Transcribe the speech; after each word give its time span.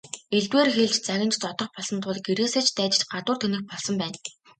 Элдвээр 0.35 0.69
хэлж, 0.75 0.95
загнаж 1.07 1.33
зодох 1.43 1.69
болсон 1.73 1.99
тул 2.03 2.17
гэрээсээ 2.27 2.63
ч 2.67 2.69
дайжиж 2.77 3.01
гадуур 3.11 3.37
тэнэх 3.39 3.61
болсон 3.71 3.95
байна. 4.01 4.17